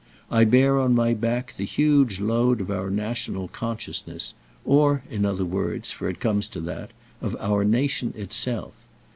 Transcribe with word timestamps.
I 0.31 0.45
bear 0.45 0.79
on 0.79 0.95
my 0.95 1.13
back 1.13 1.53
the 1.57 1.63
huge 1.63 2.19
load 2.19 2.59
of 2.59 2.71
our 2.71 2.89
national 2.89 3.49
consciousness, 3.49 4.33
or, 4.65 5.03
in 5.11 5.25
other 5.25 5.45
words—for 5.45 6.09
it 6.09 6.19
comes 6.19 6.47
to 6.47 6.59
that—of 6.61 7.37
our 7.39 7.63
nation 7.63 8.11
itself. 8.17 8.73